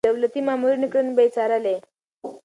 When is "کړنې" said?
0.93-1.11